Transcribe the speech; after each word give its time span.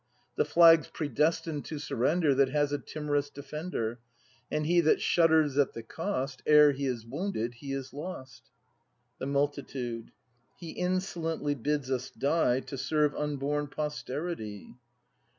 The 0.35 0.45
flag's 0.45 0.87
predestined 0.87 1.63
to 1.65 1.77
surrender 1.77 2.33
That 2.33 2.49
has 2.49 2.71
a 2.71 2.79
timorous 2.79 3.29
defender; 3.29 3.99
And 4.49 4.65
he 4.65 4.81
that 4.81 4.99
shudders 4.99 5.59
at 5.59 5.73
the 5.73 5.83
Cost, 5.83 6.41
Ere 6.47 6.71
he 6.71 6.87
is 6.87 7.05
wounded, 7.05 7.53
he 7.57 7.71
is 7.71 7.93
lost. 7.93 8.49
The 9.19 9.27
Multitude. 9.27 10.09
He 10.57 10.71
insolently 10.71 11.53
bids 11.53 11.91
us 11.91 12.09
die 12.09 12.61
To 12.61 12.79
serve 12.79 13.13
unborn 13.13 13.67
posterity! 13.67 14.73